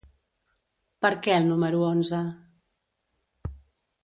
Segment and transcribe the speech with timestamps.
[1.05, 2.23] Per què el número onze?